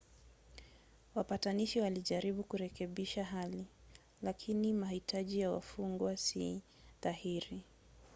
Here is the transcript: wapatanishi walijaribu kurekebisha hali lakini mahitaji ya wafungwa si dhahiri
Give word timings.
wapatanishi 1.15 1.81
walijaribu 1.81 2.43
kurekebisha 2.43 3.23
hali 3.25 3.65
lakini 4.21 4.73
mahitaji 4.73 5.39
ya 5.39 5.51
wafungwa 5.51 6.17
si 6.17 6.61
dhahiri 7.03 7.63